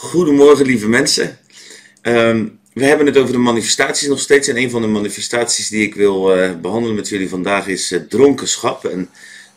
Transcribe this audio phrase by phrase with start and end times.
[0.00, 1.38] Goedemorgen, lieve mensen.
[2.02, 4.48] Ehm, we hebben het over de manifestaties nog steeds.
[4.48, 8.00] En een van de manifestaties die ik wil eh, behandelen met jullie vandaag is uh,
[8.00, 8.84] dronkenschap.
[8.84, 9.10] En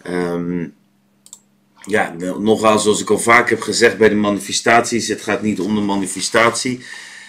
[0.09, 0.73] um,
[1.85, 5.75] ja, nogal zoals ik al vaak heb gezegd bij de manifestaties: het gaat niet om
[5.75, 6.79] de manifestatie.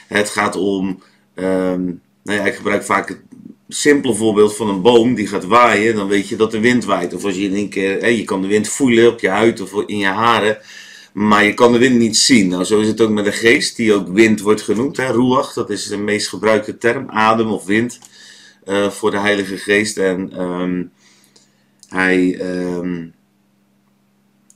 [0.07, 1.03] Het gaat om.
[1.35, 3.21] Um, nou ja, ik gebruik vaak het
[3.69, 5.95] simpele voorbeeld van een boom die gaat waaien.
[5.97, 7.15] Dan weet je dat de wind waait.
[7.15, 8.11] Of als je in één keer.
[8.11, 10.59] je kan de wind voelen op je huid of in je haren.
[11.15, 12.49] Maar je kan de wind niet zien.
[12.49, 14.97] Nou, zo is het ook met de geest, die ook wind wordt genoemd.
[14.97, 15.13] Hè?
[15.55, 17.11] Dat is de meest gebruikte term.
[17.11, 17.99] Adem of wind
[18.67, 19.97] uh, voor de Heilige Geest.
[19.97, 20.93] En um,
[21.89, 23.15] hij, um,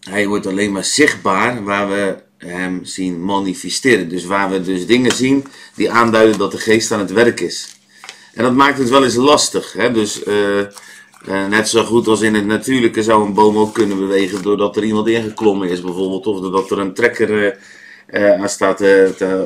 [0.00, 4.08] hij wordt alleen maar zichtbaar waar we hem zien manifesteren.
[4.08, 7.76] Dus waar we dus dingen zien die aanduiden dat de geest aan het werk is.
[8.34, 9.72] En dat maakt het wel eens lastig.
[9.72, 9.92] Hè?
[9.92, 10.26] Dus...
[10.26, 10.60] Uh,
[11.48, 14.84] net zo goed als in het natuurlijke zou een boom ook kunnen bewegen doordat er
[14.84, 16.26] iemand ingeklommen is bijvoorbeeld.
[16.26, 17.58] Of doordat er een trekker
[18.10, 18.82] uh, aan staat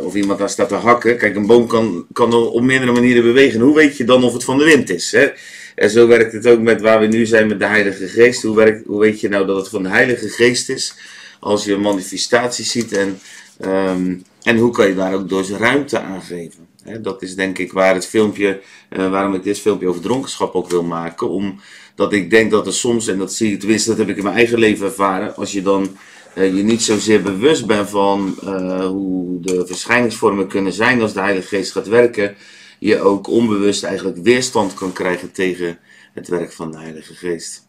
[0.05, 1.19] of iemand aan staat te hakken.
[1.19, 3.61] Kijk, een boom kan, kan op meerdere manieren bewegen.
[3.61, 5.13] Hoe weet je dan of het van de wind is?
[5.13, 5.29] Hè?
[5.75, 8.43] En zo werkt het ook met waar we nu zijn met de Heilige Geest.
[8.43, 10.95] Hoe, werkt, hoe weet je nou dat het van de Heilige Geest is?
[11.41, 13.19] Als je een manifestatie ziet en,
[13.65, 16.67] um, en hoe kan je daar ook door zijn ruimte aangeven?
[17.01, 20.71] Dat is denk ik waar het filmpje, uh, waarom ik dit filmpje over dronkenschap ook
[20.71, 21.29] wil maken.
[21.29, 24.23] Omdat ik denk dat er soms, en dat zie ik tenminste, dat heb ik in
[24.23, 25.97] mijn eigen leven ervaren, als je dan
[26.35, 31.21] uh, je niet zozeer bewust bent van uh, hoe de verschijningsvormen kunnen zijn als de
[31.21, 32.37] Heilige Geest gaat werken,
[32.79, 35.79] je ook onbewust eigenlijk weerstand kan krijgen tegen
[36.13, 37.67] het werk van de Heilige Geest.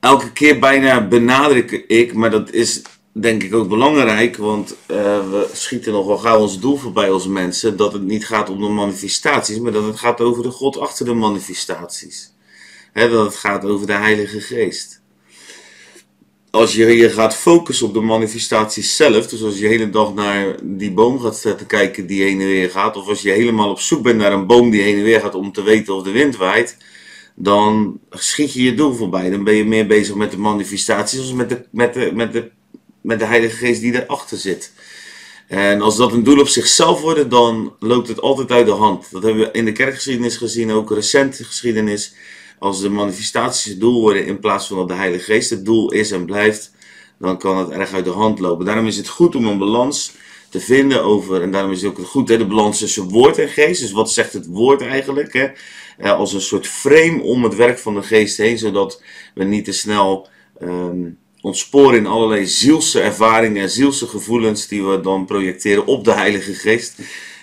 [0.00, 2.82] Elke keer bijna benadruk ik, maar dat is
[3.20, 4.96] denk ik ook belangrijk, want uh,
[5.30, 8.68] we schieten nogal gauw ons doel voorbij als mensen, dat het niet gaat om de
[8.68, 12.34] manifestaties, maar dat het gaat over de God achter de manifestaties.
[12.92, 15.02] He, dat het gaat over de Heilige Geest.
[16.50, 20.14] Als je je gaat focussen op de manifestaties zelf, dus als je de hele dag
[20.14, 23.70] naar die boom gaat te kijken die heen en weer gaat, of als je helemaal
[23.70, 26.02] op zoek bent naar een boom die heen en weer gaat om te weten of
[26.02, 26.76] de wind waait,
[27.34, 29.30] dan schiet je je doel voorbij.
[29.30, 32.50] Dan ben je meer bezig met de manifestaties als met de, met de, met de
[33.06, 34.72] met de Heilige Geest die erachter zit.
[35.48, 39.06] En als dat een doel op zichzelf wordt, dan loopt het altijd uit de hand.
[39.10, 42.14] Dat hebben we in de kerkgeschiedenis gezien, ook recente geschiedenis.
[42.58, 45.92] Als de manifestaties het doel worden in plaats van dat de Heilige Geest het doel
[45.92, 46.72] is en blijft,
[47.18, 48.64] dan kan het erg uit de hand lopen.
[48.64, 50.12] Daarom is het goed om een balans
[50.50, 53.48] te vinden over, en daarom is het ook goed, hè, de balans tussen woord en
[53.48, 53.80] geest.
[53.80, 55.32] Dus wat zegt het woord eigenlijk?
[55.32, 56.12] Hè?
[56.12, 59.02] Als een soort frame om het werk van de geest heen, zodat
[59.34, 60.28] we niet te snel
[60.62, 66.12] um, ontsporen in allerlei zielse ervaringen en zielse gevoelens die we dan projecteren op de
[66.12, 66.98] Heilige Geest.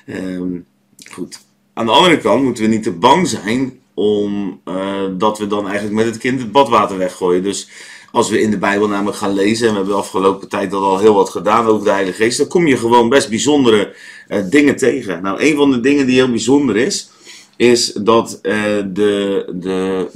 [0.08, 0.66] Um,
[1.12, 1.40] goed.
[1.74, 5.66] Aan de andere kant moeten we niet te bang zijn om uh, dat we dan
[5.66, 7.44] eigenlijk met het kind het badwater weggooien.
[7.44, 7.70] Dus
[8.12, 10.82] als we in de Bijbel namelijk gaan lezen, en we hebben de afgelopen tijd dat
[10.82, 13.96] al heel wat gedaan over de Heilige Geest, dan kom je gewoon best bijzondere
[14.30, 15.22] uh, dingen tegen.
[15.22, 17.10] Nou, een van de dingen die heel bijzonder is,
[17.56, 18.54] is dat uh,
[18.94, 20.08] de, de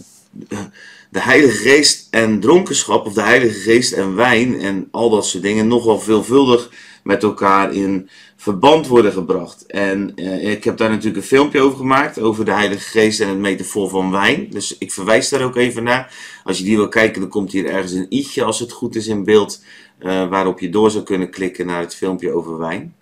[1.09, 5.43] de Heilige Geest en dronkenschap, of de Heilige Geest en wijn en al dat soort
[5.43, 6.71] dingen, nogal veelvuldig
[7.03, 9.65] met elkaar in verband worden gebracht.
[9.65, 13.27] En eh, ik heb daar natuurlijk een filmpje over gemaakt, over de Heilige Geest en
[13.27, 14.47] het metafoor van wijn.
[14.49, 16.13] Dus ik verwijs daar ook even naar.
[16.43, 19.07] Als je die wil kijken, dan komt hier ergens een i'tje, als het goed is,
[19.07, 19.63] in beeld,
[19.99, 22.95] uh, waarop je door zou kunnen klikken naar het filmpje over wijn.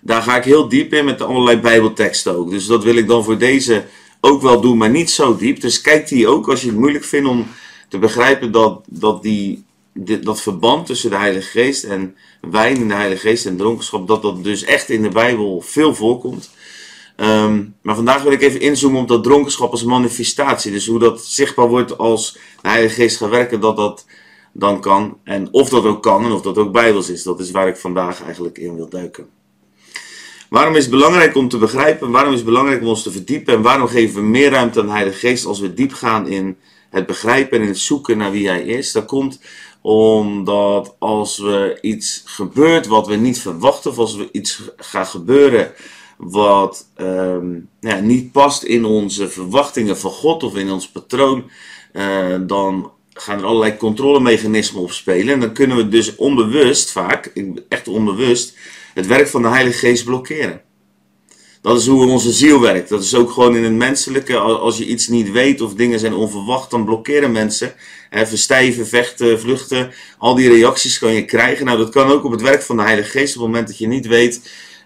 [0.00, 2.50] Daar ga ik heel diep in met allerlei bijbelteksten ook.
[2.50, 3.84] Dus dat wil ik dan voor deze
[4.24, 5.60] ook wel doen, maar niet zo diep.
[5.60, 7.46] Dus kijk die ook als je het moeilijk vindt om
[7.88, 9.64] te begrijpen dat, dat die,
[10.20, 14.22] dat verband tussen de Heilige Geest en wijn in de Heilige Geest en dronkenschap, dat
[14.22, 16.50] dat dus echt in de Bijbel veel voorkomt.
[17.16, 20.72] Um, maar vandaag wil ik even inzoomen op dat dronkenschap als manifestatie.
[20.72, 24.06] Dus hoe dat zichtbaar wordt als de Heilige Geest gaat werken, dat dat
[24.52, 25.18] dan kan.
[25.24, 27.22] En of dat ook kan en of dat ook Bijbels is.
[27.22, 29.28] Dat is waar ik vandaag eigenlijk in wil duiken.
[30.52, 32.10] Waarom is het belangrijk om te begrijpen?
[32.10, 33.54] Waarom is het belangrijk om ons te verdiepen?
[33.54, 36.56] En waarom geven we meer ruimte aan de Heilige Geest als we diep gaan in
[36.90, 38.92] het begrijpen en in het zoeken naar wie Hij is?
[38.92, 39.40] Dat komt
[39.80, 45.72] omdat als we iets gebeurt wat we niet verwachten, of als er iets gaat gebeuren
[46.16, 51.50] wat um, ja, niet past in onze verwachtingen van God of in ons patroon,
[51.92, 55.34] uh, dan gaan er allerlei controlemechanismen op spelen.
[55.34, 57.32] En dan kunnen we dus onbewust, vaak,
[57.68, 58.56] echt onbewust,
[58.94, 60.62] het werk van de Heilige Geest blokkeren.
[61.62, 62.88] Dat is hoe onze ziel werkt.
[62.88, 64.36] Dat is ook gewoon in het menselijke.
[64.36, 67.74] Als je iets niet weet of dingen zijn onverwacht, dan blokkeren mensen.
[68.10, 69.92] Verstijven, vechten, vluchten.
[70.18, 71.64] Al die reacties kan je krijgen.
[71.64, 73.36] Nou, dat kan ook op het werk van de Heilige Geest.
[73.36, 74.40] Op het moment dat je niet weet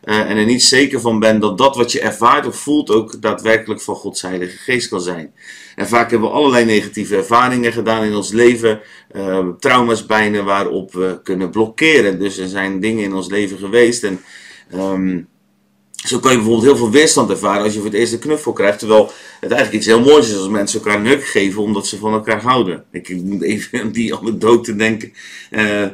[0.07, 3.81] en er niet zeker van bent dat dat wat je ervaart of voelt ook daadwerkelijk
[3.81, 5.33] van Gods Geest kan zijn.
[5.75, 8.81] En vaak hebben we allerlei negatieve ervaringen gedaan in ons leven,
[9.17, 12.19] uh, trauma's bijna waarop we kunnen blokkeren.
[12.19, 14.21] Dus er zijn dingen in ons leven geweest en
[14.75, 15.29] um,
[16.07, 18.53] zo kan je bijvoorbeeld heel veel weerstand ervaren als je voor het eerst een knuffel
[18.53, 18.79] krijgt.
[18.79, 19.11] Terwijl
[19.41, 22.13] het eigenlijk iets heel moois is als mensen elkaar een huk geven omdat ze van
[22.13, 22.85] elkaar houden.
[22.91, 25.13] Ik moet even aan die anekdote denken.
[25.51, 25.87] Uh,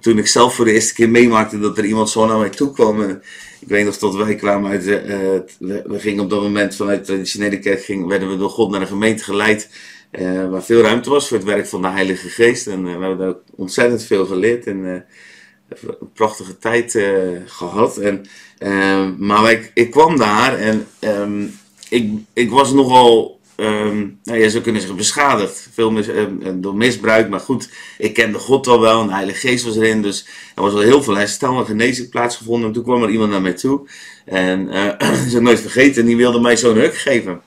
[0.00, 2.72] toen ik zelf voor de eerste keer meemaakte dat er iemand zo naar mij toe
[2.72, 3.20] kwam.
[3.60, 4.86] Ik weet nog dat wij kwamen uit.
[4.86, 4.98] Uh,
[5.58, 8.70] we, we, gingen op dat moment vanuit de traditionele kerk, ging, werden we door God
[8.70, 9.70] naar een gemeente geleid.
[10.12, 12.66] Uh, waar veel ruimte was voor het werk van de Heilige Geest.
[12.66, 14.66] En we hebben daar ontzettend veel geleerd.
[14.66, 16.98] En een prachtige tijd
[17.46, 17.98] gehad.
[17.98, 18.26] En
[19.18, 21.46] maar ik, ik kwam daar en ehm,
[21.88, 25.68] ik, ik was nogal, um, nou, je zou kunnen zeggen, beschadigd.
[25.72, 26.06] Veel mis,
[26.54, 27.68] door misbruik, maar goed,
[27.98, 30.02] ik kende God al wel en de Heilige Geest was erin.
[30.02, 32.68] Dus er was al heel veel herstel en genezing plaatsgevonden.
[32.68, 33.88] En toen kwam er iemand naar mij toe
[34.24, 37.40] en uh, ik nooit vergeten, die wilde mij zo'n huk geven.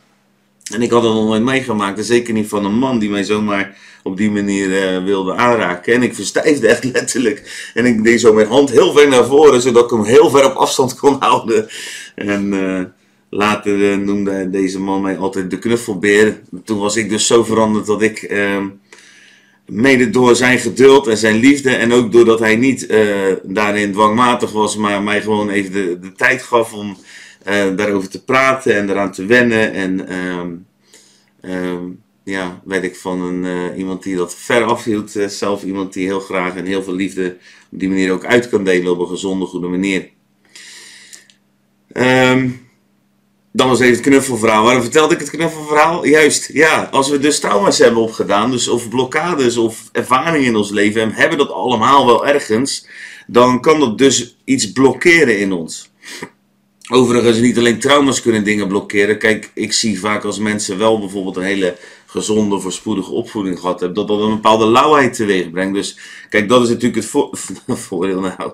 [0.74, 3.24] En ik had het nog nooit meegemaakt, en zeker niet van een man die mij
[3.24, 5.94] zomaar op die manier wilde aanraken.
[5.94, 7.70] En ik verstijfde echt letterlijk.
[7.74, 10.46] En ik deed zo mijn hand heel ver naar voren, zodat ik hem heel ver
[10.46, 11.68] op afstand kon houden.
[12.16, 12.54] En
[13.30, 16.42] later uh, noemde deze man mij altijd de knuffelbeer.
[16.64, 18.68] Toen was ik dus zo veranderd dat ik, ehm,
[19.66, 22.88] mede door zijn geduld en zijn liefde, en ook doordat hij niet
[23.44, 26.98] daarin dwangmatig was, maar mij gewoon even de, de tijd gaf om
[27.76, 29.74] daarover te praten en eraan te wennen.
[29.74, 30.14] En
[31.52, 36.20] um, ja, werd ik van een, iemand die dat ver afhield, zelf iemand die heel
[36.20, 37.38] graag en heel veel liefde
[37.72, 40.10] op die manier ook uit kan delen op een gezonde, goede manier.
[41.94, 42.69] Um,
[43.52, 44.64] dan was even het knuffelverhaal.
[44.64, 46.06] Waarom vertelde ik het knuffelverhaal?
[46.06, 50.70] Juist, ja, als we dus trauma's hebben opgedaan, dus of blokkades of ervaringen in ons
[50.70, 52.88] leven, en hebben dat allemaal wel ergens,
[53.28, 55.92] dan kan dat dus iets blokkeren in ons.
[56.92, 59.18] Overigens, niet alleen trauma's kunnen dingen blokkeren.
[59.18, 61.78] Kijk, ik zie vaak als mensen wel bijvoorbeeld een hele
[62.10, 65.74] gezonde, voorspoedige opvoeding gehad hebben, dat dat een bepaalde lauwheid teweeg brengt.
[65.74, 65.98] Dus
[66.30, 68.20] kijk, dat is natuurlijk het voordeel.
[68.20, 68.52] Nou,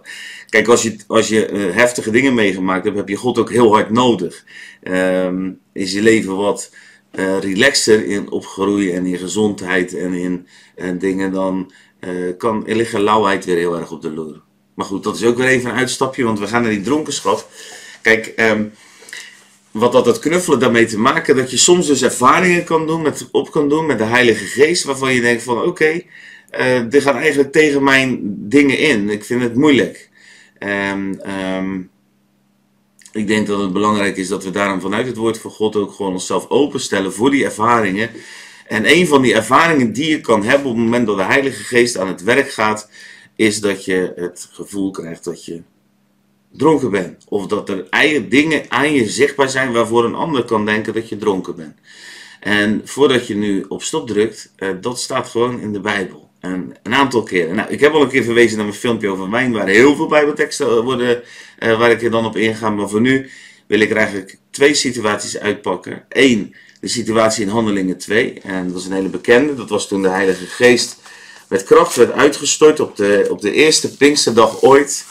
[0.49, 3.73] kijk, als je, als je uh, heftige dingen meegemaakt hebt, heb je God ook heel
[3.73, 4.43] hard nodig.
[4.83, 6.71] Um, is je leven wat
[7.11, 11.71] uh, relaxer in opgroeien en in gezondheid en in uh, dingen, dan
[12.37, 14.41] kan, liggen lauwheid weer heel erg op de loer.
[14.73, 17.49] Maar goed, dat is ook weer even een uitstapje, want we gaan naar die dronkenschap.
[18.01, 18.71] Kijk, um,
[19.75, 21.35] wat had het knuffelen daarmee te maken?
[21.35, 24.83] Dat je soms dus ervaringen kan doen, met, op kan doen met de Heilige Geest,
[24.83, 26.07] waarvan je denkt van oké, okay,
[26.59, 28.19] uh, dit gaat eigenlijk tegen mijn
[28.49, 29.09] dingen in.
[29.09, 30.09] Ik vind het moeilijk.
[30.59, 31.89] Um, um,
[33.11, 35.91] ik denk dat het belangrijk is dat we daarom vanuit het woord van God ook
[35.91, 38.09] gewoon onszelf openstellen voor die ervaringen.
[38.67, 41.63] En een van die ervaringen die je kan hebben op het moment dat de Heilige
[41.63, 42.89] Geest aan het werk gaat,
[43.35, 45.61] is dat je het gevoel krijgt dat je
[46.57, 47.23] dronken bent.
[47.27, 51.17] Of dat er dingen aan je zichtbaar zijn waarvoor een ander kan denken dat je
[51.17, 51.75] dronken bent.
[52.39, 56.29] En voordat je nu op stop drukt, uh, dat staat gewoon in de Bijbel.
[56.39, 57.55] En een aantal keren.
[57.55, 60.07] Nou, ik heb al een keer verwezen naar mijn filmpje over wijn, waar heel veel
[60.07, 61.23] Bijbelteksten worden,
[61.59, 62.69] uh, waar ik er dan op inga.
[62.69, 63.29] Maar voor nu
[63.67, 66.05] wil ik er eigenlijk twee situaties uitpakken.
[66.09, 68.39] Eén, de situatie in Handelingen 2.
[68.43, 69.55] En dat is een hele bekende.
[69.55, 70.97] Dat was toen de Heilige Geest
[71.47, 75.05] met kracht werd uitgestort op de, op de eerste Pinksterdag ooit.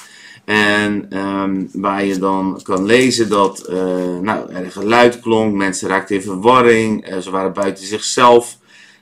[0.44, 3.76] En um, waar je dan kan lezen dat uh,
[4.20, 8.58] nou, er geluid klonk, mensen raakten in verwarring, uh, ze waren buiten zichzelf.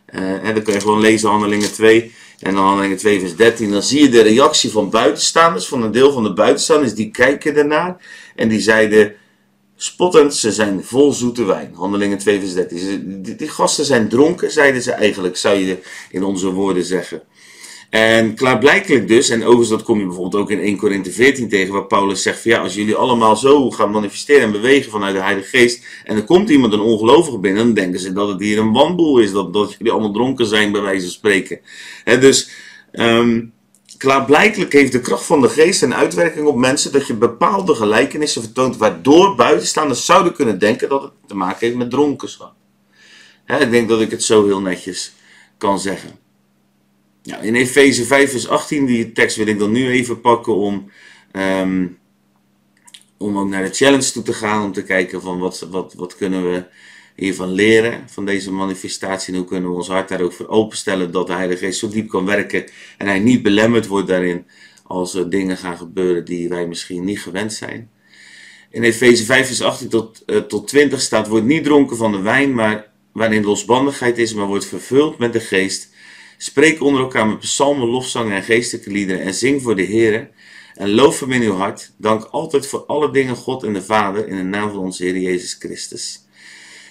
[0.06, 2.12] En dan kun je gewoon lezen Handelingen 2.
[2.42, 5.92] En dan Handelingen 2 vers 13, dan zie je de reactie van buitenstaanders, van een
[5.92, 7.96] deel van de buitenstaanders, die kijken ernaar.
[8.36, 9.14] En die zeiden,
[9.76, 11.72] spottend, ze zijn vol zoete wijn.
[11.74, 13.22] Handelingen 2 vers 13.
[13.22, 15.78] Die, die gasten zijn dronken, zeiden ze eigenlijk, zou je
[16.10, 17.22] in onze woorden zeggen.
[17.92, 21.72] En klaarblijkelijk dus, en overigens dat kom je bijvoorbeeld ook in 1 Korinthe 14 tegen,
[21.72, 25.22] waar Paulus zegt van ja, als jullie allemaal zo gaan manifesteren en bewegen vanuit de
[25.22, 28.58] Heilige Geest, en er komt iemand een ongelovige binnen, dan denken ze dat het hier
[28.58, 31.60] een wanboel is, dat, dat jullie allemaal dronken zijn, bij wijze van spreken.
[32.04, 32.50] Dus
[32.92, 33.52] um,
[33.98, 38.42] klaarblijkelijk heeft de kracht van de geest een uitwerking op mensen dat je bepaalde gelijkenissen
[38.42, 42.54] vertoont, waardoor buitenstaanders zouden kunnen denken dat het te maken heeft met dronkenschap.
[43.44, 45.12] He, ik denk dat ik het zo heel netjes
[45.58, 46.21] kan zeggen.
[47.22, 50.90] Ja, in Efeze 5 vers 18, die tekst wil ik dan nu even pakken om,
[51.32, 51.98] um,
[53.16, 54.64] om ook naar de challenge toe te gaan.
[54.64, 56.64] Om te kijken van wat, wat, wat kunnen we
[57.16, 59.32] hiervan leren, van deze manifestatie.
[59.32, 61.88] En hoe kunnen we ons hart daar ook voor openstellen dat de Heilige Geest zo
[61.88, 62.64] diep kan werken.
[62.98, 64.46] En hij niet belemmerd wordt daarin
[64.82, 67.90] als er dingen gaan gebeuren die wij misschien niet gewend zijn.
[68.70, 72.20] In Efeze 5 vers 18 tot, uh, tot 20 staat, wordt niet dronken van de
[72.20, 75.91] wijn, maar waarin losbandigheid is, maar wordt vervuld met de geest
[76.42, 80.30] Spreek onder elkaar met psalmen, lofzangen en geestelijke liederen en zing voor de Heer.
[80.74, 81.92] En loof hem in uw hart.
[81.96, 85.18] Dank altijd voor alle dingen God en de Vader in de naam van onze Heer
[85.18, 86.26] Jezus Christus.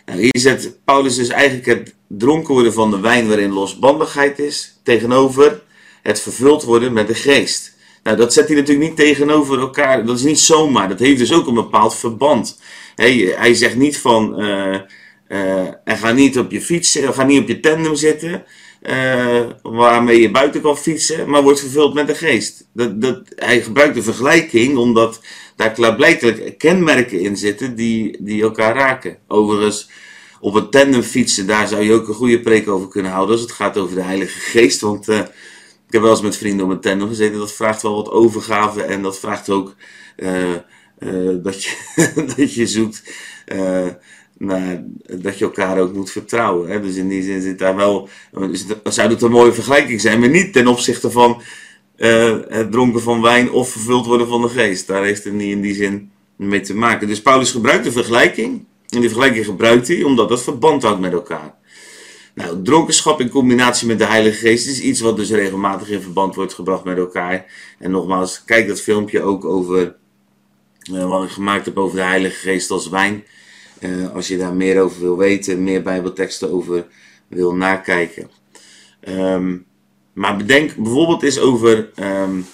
[0.06, 4.80] Nou, hier zet Paulus dus eigenlijk het dronken worden van de wijn waarin losbandigheid is,
[4.84, 5.62] tegenover
[6.02, 7.74] het vervuld worden met de geest.
[8.04, 10.06] Nou, dat zet hij natuurlijk niet tegenover elkaar.
[10.06, 10.90] Dat is niet zomaar.
[10.90, 12.60] Dat heeft dus ook een bepaald verband.
[12.96, 14.80] Hij zegt niet van, uh,
[15.28, 18.46] uh, ga niet op je fiets, ga niet op je tandem zitten,
[18.82, 22.68] uh, waarmee je buiten kan fietsen, maar wordt vervuld met de geest.
[22.74, 25.22] Dat, dat, hij gebruikt de vergelijking omdat
[25.56, 29.18] daar klaarblijkelijk kenmerken in zitten die, die elkaar raken.
[29.28, 29.90] Overigens,
[30.40, 33.42] op een tandem fietsen, daar zou je ook een goede preek over kunnen houden als
[33.42, 34.82] het gaat over de Heilige Geest.
[34.82, 35.18] Want uh,
[35.88, 38.82] ik heb wel eens met vrienden op een tandem gezeten, dat vraagt wel wat overgave
[38.82, 39.76] en dat vraagt ook
[40.18, 40.56] uh,
[41.44, 41.76] dat, je,
[42.36, 43.04] dat je zoekt
[44.42, 44.84] naar,
[45.22, 46.70] dat je elkaar ook moet vertrouwen.
[46.70, 46.82] Hè?
[46.82, 48.10] Dus in die zin zit daar wel,
[48.84, 51.42] zou het een mooie vergelijking zijn, maar niet ten opzichte van
[51.98, 54.88] uh, het dronken van wijn of vervuld worden van de geest.
[54.88, 57.08] Daar heeft het niet in die zin mee te maken.
[57.08, 58.66] Dus Paulus gebruikt de vergelijking.
[58.90, 61.56] En die vergelijking gebruikt hij omdat dat verband houdt met elkaar.
[62.34, 66.36] Nou, dronkenschap in combinatie met de Heilige Geest is iets wat dus regelmatig in verband
[66.36, 67.46] wordt gebracht met elkaar.
[67.80, 69.96] En nogmaals, kijk dat filmpje ook over
[70.92, 73.24] uh, wat ik gemaakt heb over de Heilige Geest als wijn.
[73.82, 76.88] Uh, als je daar meer over wil weten, meer Bijbelteksten over
[77.28, 78.30] wil nakijken.
[79.08, 79.66] Um,
[80.14, 82.46] maar bedenk bijvoorbeeld eens over um,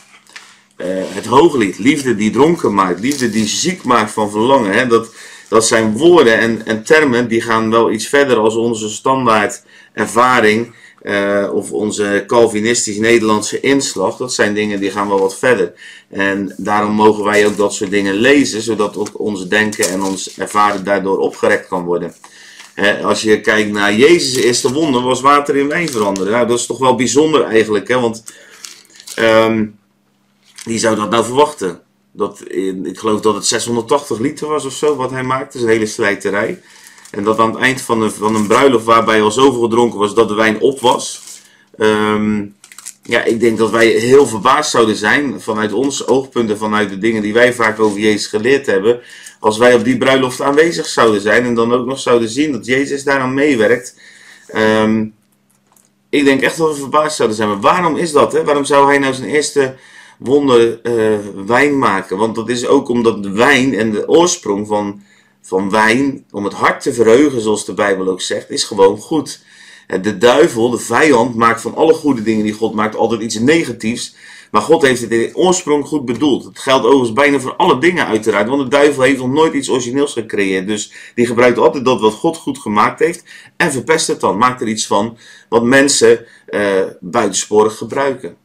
[0.77, 1.77] uh, het hooglied.
[1.77, 2.99] Liefde die dronken maakt.
[2.99, 4.71] Liefde die ziek maakt van verlangen.
[4.71, 4.87] Hè?
[4.87, 5.13] Dat,
[5.49, 10.75] dat zijn woorden en, en termen die gaan wel iets verder als onze standaard ervaring.
[11.07, 14.17] Uh, of onze Calvinistisch-Nederlandse inslag.
[14.17, 15.73] Dat zijn dingen die gaan wel wat verder.
[16.09, 18.61] En daarom mogen wij ook dat soort dingen lezen.
[18.61, 22.13] Zodat ook ons denken en ons ervaren daardoor opgerekt kan worden
[23.03, 26.31] als je kijkt naar Jezus' eerste wonder, was water in wijn veranderen.
[26.31, 27.99] Nou, dat is toch wel bijzonder eigenlijk, hè?
[27.99, 28.23] want
[29.19, 29.79] um,
[30.63, 31.81] wie zou dat nou verwachten?
[32.11, 32.43] Dat,
[32.83, 35.73] ik geloof dat het 680 liter was of zo wat hij maakte, dat is een
[35.73, 36.61] hele strijterij.
[37.11, 40.13] En dat aan het eind van een, van een bruiloft waarbij al zoveel gedronken was
[40.13, 41.21] dat de wijn op was.
[41.77, 42.55] Um,
[43.03, 47.21] ja, ik denk dat wij heel verbaasd zouden zijn vanuit ons oogpunten, vanuit de dingen
[47.21, 48.99] die wij vaak over Jezus geleerd hebben
[49.39, 52.65] als wij op die bruiloft aanwezig zouden zijn en dan ook nog zouden zien dat
[52.65, 53.99] Jezus daaraan meewerkt.
[54.55, 55.13] Um,
[56.09, 57.49] ik denk echt dat we verbaasd zouden zijn.
[57.49, 58.31] Maar waarom is dat?
[58.31, 58.43] Hè?
[58.43, 59.75] Waarom zou hij nou zijn eerste
[60.17, 62.17] wonder uh, wijn maken?
[62.17, 65.01] Want dat is ook omdat de wijn en de oorsprong van,
[65.47, 69.41] van wijn, om het hart te verheugen, zoals de Bijbel ook zegt, is gewoon goed.
[70.01, 74.15] De duivel, de vijand, maakt van alle goede dingen die God maakt altijd iets negatiefs.
[74.51, 76.43] Maar God heeft het in oorsprong goed bedoeld.
[76.43, 78.47] Het geldt overigens bijna voor alle dingen uiteraard.
[78.47, 80.67] Want de duivel heeft nog nooit iets origineels gecreëerd.
[80.67, 83.23] Dus die gebruikt altijd dat wat God goed gemaakt heeft.
[83.57, 84.37] En verpest het dan.
[84.37, 85.17] Maakt er iets van
[85.49, 88.35] wat mensen uh, buitensporig gebruiken.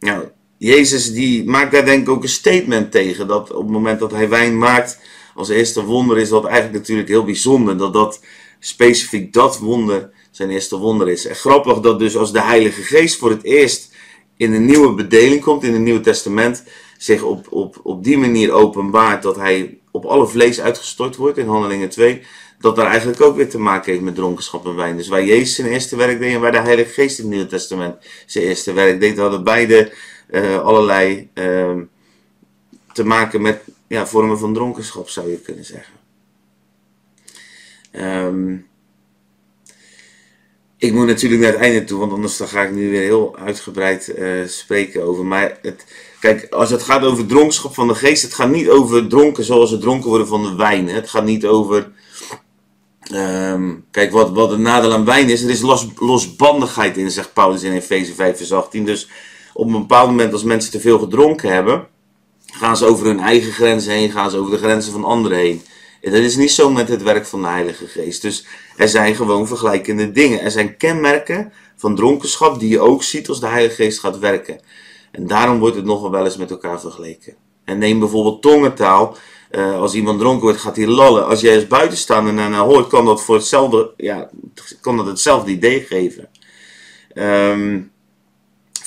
[0.00, 0.24] Nou,
[0.58, 3.26] Jezus die maakt daar denk ik ook een statement tegen.
[3.26, 4.98] Dat op het moment dat hij wijn maakt
[5.40, 7.76] als eerste wonder is dat eigenlijk natuurlijk heel bijzonder.
[7.76, 8.20] Dat dat
[8.58, 11.26] specifiek dat wonder zijn eerste wonder is.
[11.26, 13.94] En grappig dat dus als de Heilige Geest voor het eerst
[14.36, 16.64] in een nieuwe bedeling komt, in het Nieuwe Testament,
[16.98, 21.46] zich op, op, op die manier openbaart dat hij op alle vlees uitgestort wordt in
[21.46, 22.22] Handelingen 2,
[22.58, 24.96] dat daar eigenlijk ook weer te maken heeft met dronkenschap en wijn.
[24.96, 27.48] Dus waar Jezus zijn eerste werk deed en waar de Heilige Geest in het Nieuwe
[27.48, 29.92] Testament zijn eerste werk deed, hadden beide
[30.30, 31.72] uh, allerlei uh,
[32.92, 35.94] te maken met ja, vormen van dronkenschap, zou je kunnen zeggen.
[37.92, 38.66] Um,
[40.76, 43.36] ik moet natuurlijk naar het einde toe, want anders dan ga ik nu weer heel
[43.36, 45.24] uitgebreid uh, spreken over.
[45.24, 45.86] Maar het,
[46.20, 49.70] kijk, als het gaat over dronkenschap van de geest, het gaat niet over dronken zoals
[49.70, 50.88] het dronken worden van de wijn.
[50.88, 50.94] Hè.
[50.94, 51.90] Het gaat niet over.
[53.14, 57.32] Um, kijk, wat, wat het nadeel aan wijn is, er is los, losbandigheid in, zegt
[57.32, 58.84] Paulus in Efeze 5, vers 18.
[58.84, 59.08] Dus
[59.52, 61.88] op een bepaald moment, als mensen te veel gedronken hebben,
[62.52, 65.62] gaan ze over hun eigen grenzen heen, gaan ze over de grenzen van anderen heen.
[66.00, 68.22] En dat is niet zo met het werk van de Heilige Geest.
[68.22, 70.40] Dus er zijn gewoon vergelijkende dingen.
[70.40, 74.60] Er zijn kenmerken van dronkenschap die je ook ziet als de Heilige Geest gaat werken.
[75.10, 77.34] En daarom wordt het nogal wel eens met elkaar vergeleken.
[77.64, 79.16] En neem bijvoorbeeld tongentaal.
[79.50, 81.26] Uh, als iemand dronken wordt, gaat hij lallen.
[81.26, 84.30] Als jij als buitenstaander naar hoort, kan dat voor hetzelfde, ja,
[84.80, 86.28] kan dat hetzelfde idee geven.
[87.14, 87.90] Um,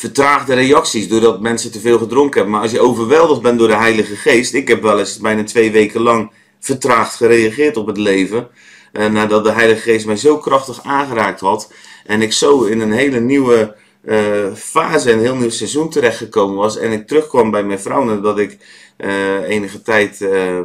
[0.04, 2.52] vertraagde reacties doordat mensen te veel gedronken hebben.
[2.52, 4.54] Maar als je overweldigd bent door de Heilige Geest.
[4.54, 8.48] Ik heb wel eens bijna twee weken lang vertraagd gereageerd op het leven.
[8.94, 11.72] Uh, nadat de Heilige Geest mij zo krachtig aangeraakt had.
[12.06, 16.78] En ik zo in een hele nieuwe uh, fase, een heel nieuw seizoen terechtgekomen was.
[16.78, 18.58] En ik terugkwam bij mijn vrouw nadat ik
[18.98, 20.60] uh, enige tijd, uh,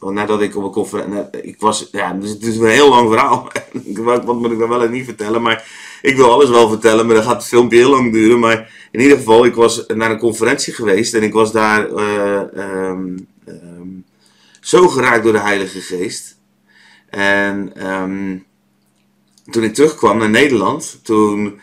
[0.00, 3.52] nadat ik op een conferentie, ik was, ja, dus het is een heel lang verhaal.
[4.24, 5.70] Wat moet ik dan wel en niet vertellen, maar
[6.02, 8.38] ik wil alles wel vertellen, maar dan gaat het filmpje heel lang duren.
[8.38, 11.90] Maar in ieder geval, ik was naar een conferentie geweest en ik was daar
[12.90, 13.26] um,
[14.60, 16.36] zo geraakt door de Heilige Geest.
[17.10, 17.72] En
[19.50, 21.60] toen ik terugkwam naar Nederland, toen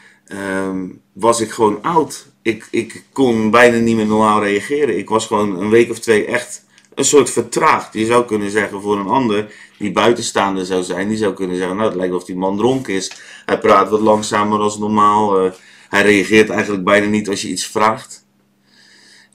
[1.13, 2.34] was ik gewoon oud.
[2.46, 4.98] Ik, ik kon bijna niet meer normaal reageren.
[4.98, 7.94] Ik was gewoon een week of twee echt een soort vertraagd.
[7.94, 11.75] Je zou kunnen zeggen voor een ander die buitenstaander zou zijn, die zou kunnen zeggen:
[11.75, 13.12] Nou, het lijkt of die man dronken is.
[13.46, 15.46] Hij praat wat langzamer als normaal.
[15.46, 15.52] Uh,
[15.90, 18.25] hij reageert eigenlijk bijna niet als je iets vraagt.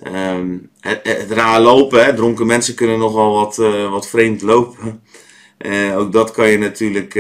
[0.07, 2.15] Um, het, het, raar lopen, hè?
[2.15, 5.03] dronken mensen kunnen nogal wat, uh, wat vreemd lopen.
[5.59, 7.13] Uh, ook dat kan je natuurlijk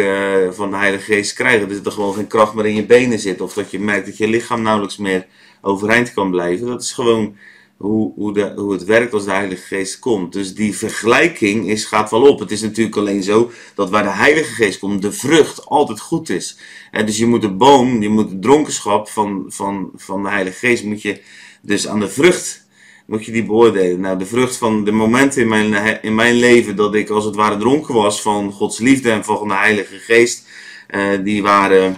[0.54, 1.68] van de Heilige Geest krijgen.
[1.68, 3.40] Dus dat er gewoon geen kracht meer in je benen zit.
[3.40, 5.26] Of dat je merkt dat je lichaam nauwelijks meer
[5.62, 6.66] overeind kan blijven.
[6.66, 7.36] Dat is gewoon
[7.76, 10.32] hoe, hoe, de, hoe het werkt als de Heilige Geest komt.
[10.32, 12.38] Dus die vergelijking is, gaat wel op.
[12.38, 16.28] Het is natuurlijk alleen zo dat waar de Heilige Geest komt, de vrucht altijd goed
[16.28, 16.58] is.
[16.90, 20.58] En dus je moet de boom, je moet de dronkenschap van, van, van de Heilige
[20.58, 21.20] Geest, moet je
[21.62, 22.68] dus aan de vrucht
[23.10, 24.00] moet je die beoordelen.
[24.00, 27.34] Nou, de vrucht van de momenten in mijn, in mijn leven dat ik als het
[27.34, 30.46] ware dronken was van Gods liefde en van de Heilige Geest,
[30.90, 31.94] uh, die waren,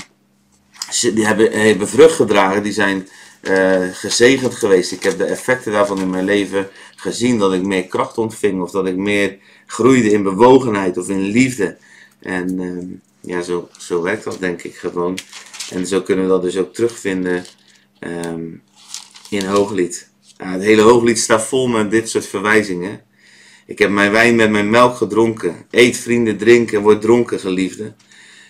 [1.14, 3.09] die hebben, hebben vrucht gedragen, die zijn
[3.43, 4.93] uh, gezegend geweest.
[4.93, 8.71] Ik heb de effecten daarvan in mijn leven gezien, dat ik meer kracht ontving of
[8.71, 11.77] dat ik meer groeide in bewogenheid of in liefde.
[12.21, 15.19] En uh, ja, zo, zo werkt dat denk ik gewoon.
[15.71, 17.45] En zo kunnen we dat dus ook terugvinden
[18.01, 18.63] um,
[19.31, 20.11] in Hooglied
[20.51, 23.01] het hele hooglied staat vol met dit soort verwijzingen.
[23.67, 25.67] Ik heb mijn wijn met mijn melk gedronken.
[25.71, 27.95] Eet, vrienden, drink en word dronken, geliefde.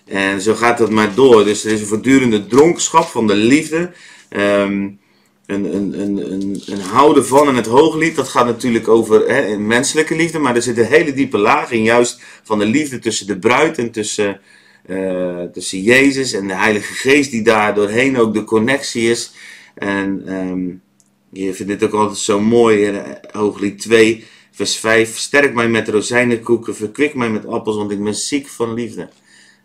[0.05, 1.45] En zo gaat dat maar door.
[1.45, 3.93] Dus er is een voortdurende dronkenschap van de liefde.
[4.37, 5.01] Um,
[5.47, 10.39] een, een, een, houden van en het hooglied, dat gaat natuurlijk over hè, menselijke liefde,
[10.39, 13.79] maar er zit een hele diepe laag in, juist van de liefde tussen de bruid
[13.79, 14.41] en tussen,
[14.87, 19.33] uh, tussen Jezus en de Heilige Geest, die daar doorheen ook de connectie is.
[19.75, 20.83] En um,
[21.31, 25.17] je vindt dit ook altijd zo mooi in Hooglied 2, vers 5.
[25.17, 29.09] Sterk mij met rozijnenkoeken, verkwik mij met appels, want ik ben ziek van liefde.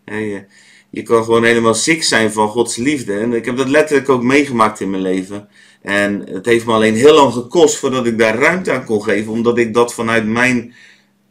[0.04, 0.44] Je,
[0.90, 3.18] je kan gewoon helemaal ziek zijn van Gods liefde.
[3.18, 5.48] En ik heb dat letterlijk ook meegemaakt in mijn leven.
[5.82, 9.32] En het heeft me alleen heel lang gekost voordat ik daar ruimte aan kon geven,
[9.32, 10.74] omdat ik dat vanuit mijn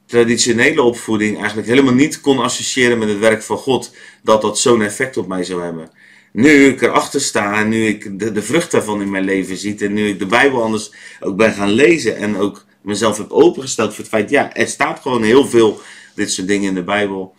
[0.05, 4.81] traditionele opvoeding eigenlijk helemaal niet kon associëren met het werk van God, dat dat zo'n
[4.81, 5.89] effect op mij zou hebben
[6.37, 9.79] nu ik erachter sta en nu ik de, de vrucht daarvan in mijn leven zie
[9.79, 13.89] en nu ik de Bijbel anders ook ben gaan lezen en ook mezelf heb opengesteld
[13.89, 15.81] voor het feit, ja, er staat gewoon heel veel
[16.15, 17.35] dit soort dingen in de Bijbel,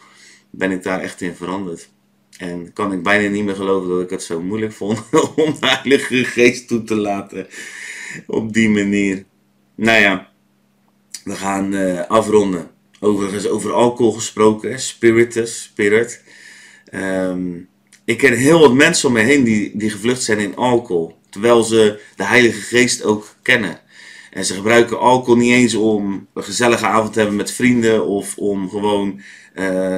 [0.50, 1.88] ben ik daar echt in veranderd.
[2.38, 4.98] En kan ik bijna niet meer geloven dat ik het zo moeilijk vond
[5.36, 7.46] om de Heilige Geest toe te laten
[8.26, 9.24] op die manier.
[9.74, 10.28] Nou ja,
[11.24, 12.70] we gaan uh, afronden.
[13.00, 16.22] Overigens over alcohol gesproken, spiritus, spirit.
[16.94, 17.68] Um,
[18.04, 21.16] ik ken heel wat mensen om me heen die, die gevlucht zijn in alcohol.
[21.30, 23.80] Terwijl ze de Heilige Geest ook kennen.
[24.30, 28.06] En ze gebruiken alcohol niet eens om een gezellige avond te hebben met vrienden.
[28.06, 29.20] Of om gewoon
[29.54, 29.96] uh,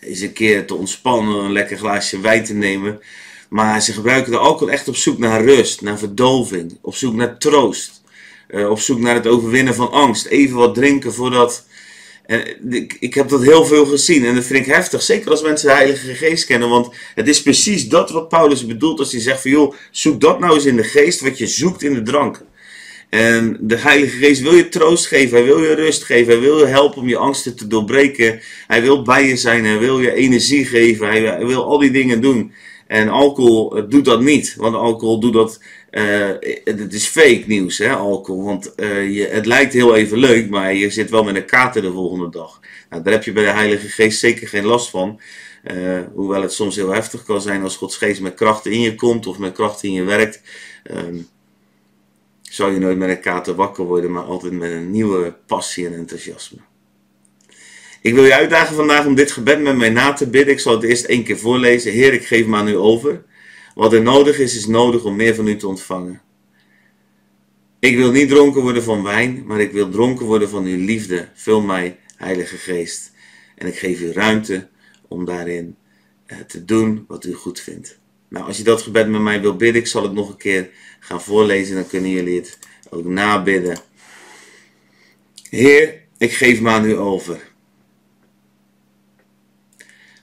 [0.00, 3.00] eens een keer te ontspannen, een lekker glaasje wijn te nemen.
[3.48, 6.78] Maar ze gebruiken de alcohol echt op zoek naar rust, naar verdoving.
[6.80, 8.02] Op zoek naar troost.
[8.48, 10.26] Uh, op zoek naar het overwinnen van angst.
[10.26, 11.64] Even wat drinken voordat
[12.70, 15.02] ik, ik heb dat heel veel gezien en dat vind ik heftig.
[15.02, 16.68] Zeker als mensen de Heilige Geest kennen.
[16.68, 20.40] Want het is precies dat wat Paulus bedoelt als hij zegt van joh, zoek dat
[20.40, 22.44] nou eens in de geest wat je zoekt in de drank.
[23.12, 26.58] En de Heilige Geest wil je troost geven, hij wil je rust geven, hij wil
[26.58, 28.40] je helpen om je angsten te doorbreken.
[28.66, 32.20] Hij wil bij je zijn, hij wil je energie geven, hij wil al die dingen
[32.20, 32.52] doen.
[32.86, 36.28] En alcohol doet dat niet, want alcohol doet dat uh,
[36.64, 38.44] het is fake nieuws, hè, alcohol.
[38.44, 41.82] Want uh, je, het lijkt heel even leuk, maar je zit wel met een kater
[41.82, 42.60] de volgende dag.
[42.90, 45.20] Nou, daar heb je bij de Heilige Geest zeker geen last van.
[45.72, 48.94] Uh, hoewel het soms heel heftig kan zijn als Gods Geest met kracht in je
[48.94, 50.40] komt of met kracht in je werkt.
[50.90, 51.28] Um,
[52.52, 55.94] zou je nooit met een kater wakker worden, maar altijd met een nieuwe passie en
[55.94, 56.58] enthousiasme.
[58.00, 60.54] Ik wil je uitdagen vandaag om dit gebed met mij na te bidden.
[60.54, 61.92] Ik zal het eerst één keer voorlezen.
[61.92, 63.24] Heer, ik geef me aan u over.
[63.74, 66.20] Wat er nodig is, is nodig om meer van u te ontvangen.
[67.78, 71.28] Ik wil niet dronken worden van wijn, maar ik wil dronken worden van uw liefde.
[71.34, 73.12] Vul mij, Heilige Geest.
[73.56, 74.68] En ik geef u ruimte
[75.08, 75.76] om daarin
[76.26, 78.00] eh, te doen wat u goed vindt.
[78.32, 80.70] Nou, als je dat gebed met mij wil bidden, ik zal het nog een keer
[81.00, 82.58] gaan voorlezen, dan kunnen jullie het
[82.90, 83.78] ook nabidden.
[85.50, 87.50] Heer, ik geef me aan u over.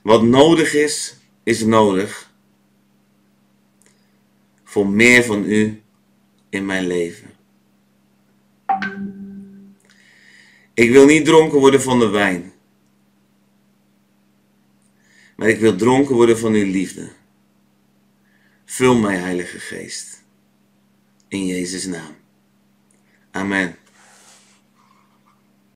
[0.02, 2.32] Wat nodig is, is nodig
[4.64, 5.82] voor meer van u
[6.48, 7.30] in mijn leven.
[10.74, 12.52] Ik wil niet dronken worden van de wijn,
[15.36, 17.18] maar ik wil dronken worden van uw liefde.
[18.70, 20.22] Vul mij, Heilige Geest.
[21.28, 22.16] In Jezus' naam.
[23.30, 23.76] Amen.